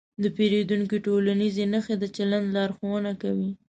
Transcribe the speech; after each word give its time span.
د 0.21 0.23
پیریدونکي 0.37 0.97
ټولنیزې 1.05 1.65
نښې 1.73 1.95
د 1.99 2.05
چلند 2.15 2.47
لارښوونه 2.55 3.11
کوي. 3.21 3.51